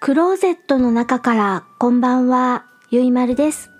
[0.00, 3.70] クローゼットの中からこんばんは、ゆいまるです。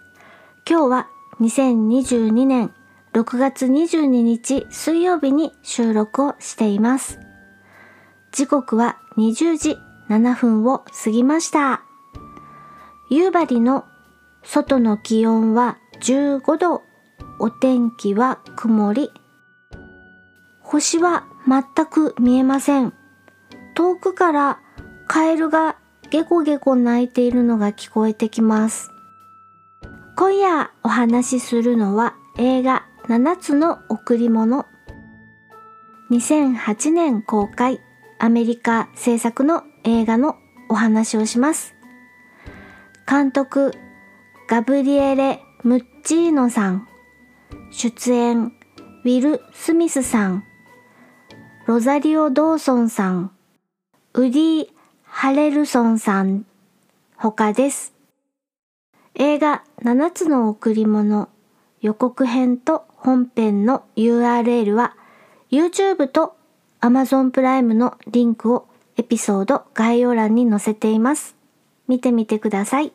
[0.68, 1.08] 今日は
[1.40, 2.74] 2022年
[3.14, 7.18] 6月22日水曜日に収録をしています。
[8.32, 9.78] 時刻は20時
[10.10, 11.84] 7分を過ぎました。
[13.08, 13.86] 夕張の
[14.42, 16.82] 外の気温は15度、
[17.38, 19.10] お天気は曇り。
[20.60, 22.92] 星は全く見えません。
[23.74, 24.60] 遠くから
[25.08, 25.76] カエルが
[26.10, 28.90] ゲコゲコ鳴いているのが聞こえてきます。
[30.16, 34.66] 今夜お話しするのは映画7つの贈り物。
[36.10, 37.80] 2008年公開
[38.18, 40.34] アメリカ制作の映画の
[40.68, 41.76] お話をします。
[43.08, 43.72] 監督
[44.48, 46.88] ガブリエレ・ムッチーノさん。
[47.70, 50.44] 出演ウィル・スミスさん。
[51.66, 53.30] ロザリオ・ドーソンさん。
[54.14, 54.79] ウディ・
[55.12, 56.46] ハレルソンさん
[57.16, 57.92] 他です。
[59.16, 61.28] 映画7つの贈り物
[61.82, 64.96] 予告編と本編の URL は
[65.50, 66.36] YouTube と
[66.80, 71.34] Amazon プライムのリンクをエピソード概要欄に載せています。
[71.88, 72.92] 見てみてください。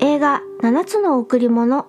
[0.00, 1.86] 映画7つの贈り物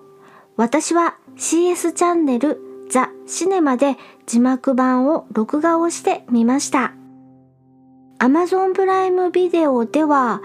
[0.56, 3.96] 私は CS チャンネルザ・シネマで
[4.28, 6.92] 字幕版を録画をしてみました。
[8.18, 10.42] Amazon プライムビデオでは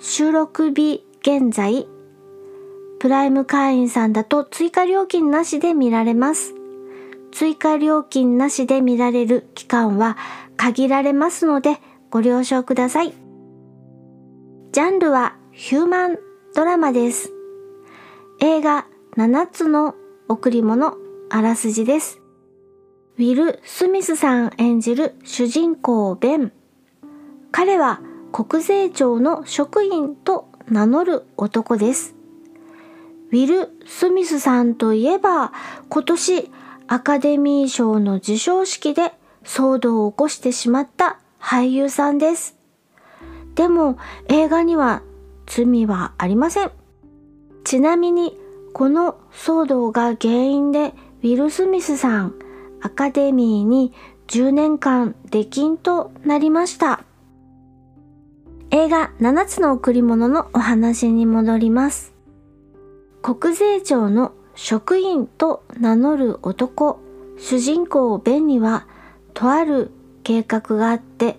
[0.00, 1.86] 収録日現在
[2.98, 6.54] プライム会員さんだと追加料金なしで見られます。
[7.30, 10.16] 追加料金なしで見られる期間は
[10.56, 11.78] 限られますので
[12.10, 13.14] ご了承ください。
[14.72, 16.18] ジャンルはヒューマン
[16.56, 17.32] ドラマです。
[18.40, 19.94] 映画7つの
[20.28, 20.96] 贈り物
[21.30, 22.19] あらすじです。
[23.20, 26.52] ウィル・スミスさん演じる主人公ベン。
[27.52, 28.00] 彼は
[28.32, 32.14] 国税庁の職員と名乗る男です。
[33.30, 35.52] ウィル・スミスさんといえば
[35.90, 36.50] 今年
[36.86, 39.12] アカデミー賞の授賞式で
[39.44, 42.56] 騒動を起こしてしまった俳優さんです。
[43.54, 43.98] でも
[44.28, 45.02] 映画には
[45.44, 46.70] 罪はありません。
[47.64, 48.38] ちなみに
[48.72, 52.39] この騒動が原因でウィル・スミスさん
[52.82, 53.92] アカデミーに
[54.28, 57.04] 10年間出禁となりました。
[58.70, 62.14] 映画7つの贈り物のお話に戻ります。
[63.22, 67.00] 国税庁の職員と名乗る男、
[67.38, 68.86] 主人公ベンには
[69.34, 69.90] とある
[70.22, 71.36] 計画があって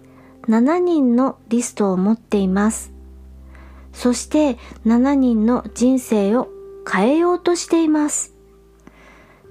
[0.47, 2.91] 7人のリストを持っています。
[3.93, 6.49] そして7人の人生を
[6.91, 8.30] 変えようとしています。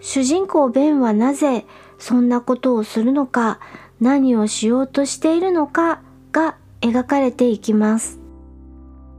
[0.00, 1.66] 主人公ベンはなぜ
[1.98, 3.60] そんなことをするのか、
[4.00, 6.00] 何をしようとしているのか
[6.32, 8.18] が描かれていきます。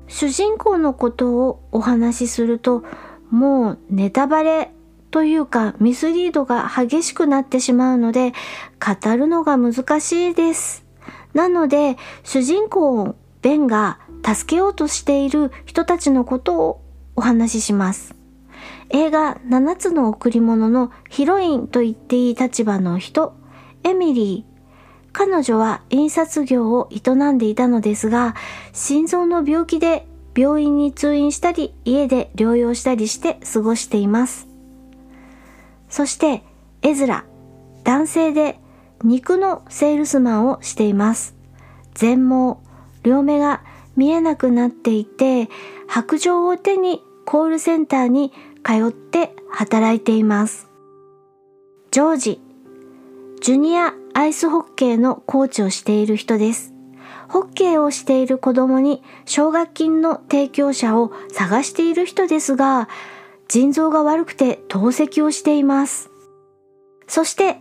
[0.07, 2.83] 主人公のことをお話しすると、
[3.29, 4.71] もうネタバレ
[5.11, 8.33] というかミスリードが激しくなってしまうので、
[8.79, 10.83] 語るのが難しいです。
[11.33, 16.81] なので、主人公ベンが助けようとしている人たちのことを
[17.15, 18.20] お話しします。
[18.94, 23.34] 映画7つの贈り物のヒロインと言っていい立場の人、
[23.84, 24.52] エミリー。
[25.13, 28.35] 彼女は印刷業を営んでいたのですが、
[28.74, 34.47] 心臓の病気で病院に通院したり、家で療養したりして過ごしています。
[35.90, 36.44] そして、
[36.81, 37.25] エズラ。
[37.84, 38.59] 男性で
[39.03, 41.35] 肉のセールスマンをしています。
[41.94, 42.62] 全盲、
[43.03, 43.63] 両目が
[43.96, 45.50] 見えなくなっていて、
[45.88, 48.31] 白状を手にコールセンターに
[48.63, 50.69] 通って働いています。
[51.91, 52.41] ジョージ、
[53.41, 56.73] ジュニアアイスホッケーのコーチをしている人です。
[57.27, 62.89] ホッケーをしている子供に奨学金の提供者を探している人ですが、
[63.47, 66.09] 腎臓が悪くて透析をしています。
[67.08, 67.58] そして、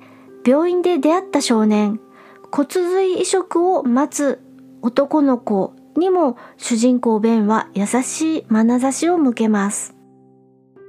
[0.46, 2.00] 病院で出会った少年、
[2.52, 4.40] 骨髄移植を待つ
[4.82, 9.99] 男の子にも主人公ベンは優しい眼差しを向けます。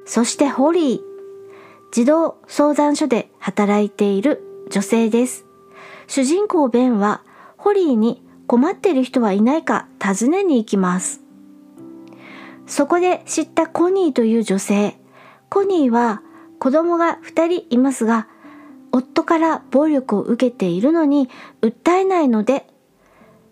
[0.06, 1.02] そしてホリー、
[1.92, 5.46] 児童相談所で働いている女性です。
[6.08, 7.24] 主人公ベンは
[7.58, 11.22] ホリーに困っている人はいないか尋ねに行きます。
[12.66, 14.98] そこで知ったコニーという女性。
[15.50, 16.22] コニーは
[16.60, 18.28] 子供が2人いますが、
[18.92, 21.30] 夫から暴力を受けているのに
[21.62, 22.66] 訴えないので、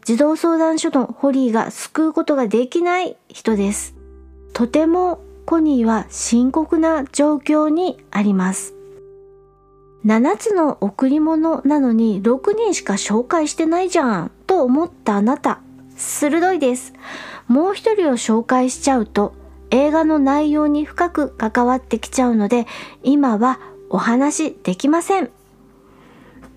[0.06, 3.96] 児童相談所のホリーが救うことができない人です。
[4.54, 8.76] とてもコニーは深刻な状況にあります。
[10.06, 15.62] 7つの贈り物なのに6人しか紹介してないじゃんと思ったあなた。
[15.98, 16.94] 鋭いです。
[17.48, 19.34] もう一人を紹介しちゃうと
[19.72, 22.68] 映画の内容に深く関わってきちゃうので
[23.02, 23.60] 今は
[23.90, 25.32] お話できません。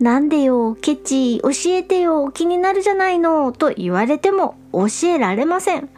[0.01, 5.89] なんでよ、ケチ、教えてよ、気になるじゃないの、と言われても教えられません。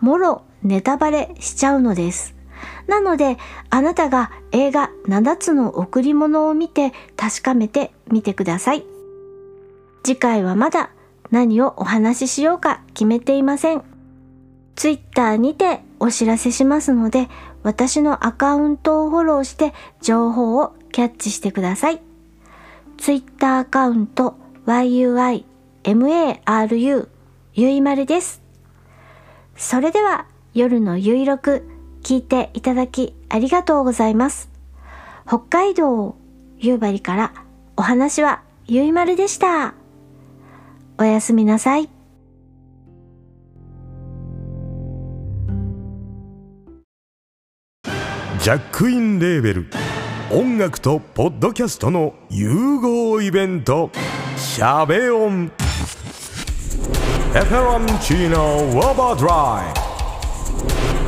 [0.00, 2.37] もろネタバレしちゃうのです。
[2.88, 3.36] なので、
[3.70, 8.84] あなたが映画7つの贈り物を見て確かめてみてください。
[10.02, 10.90] 次回はまだ
[11.30, 13.82] 何をお話ししようか決めていません。
[14.74, 17.28] Twitter にてお知らせしますので、
[17.62, 22.00] 私のアカウントをフォローして情報をキャッチしてください。
[22.96, 24.36] Twitter アカウント
[24.66, 25.44] yuimaru
[27.54, 28.40] ゆいまるです。
[29.56, 31.68] それでは夜のゆいろく
[32.02, 34.50] 聞いていただきありがとうございます。
[35.26, 36.16] 北海道
[36.58, 37.32] 夕張から
[37.76, 39.74] お話はゆいまるでした。
[40.98, 41.88] おやすみなさい。
[48.40, 49.66] ジャックインレーベル
[50.30, 53.90] 音楽とポッドキャストの融合イベント
[54.38, 55.50] 「シャベオン」
[57.34, 59.78] 「エフェロンチーノウォーバードライ」「